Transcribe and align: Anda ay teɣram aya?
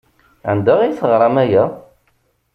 Anda 0.51 0.73
ay 0.79 0.93
teɣram 0.99 1.35
aya? 1.43 1.65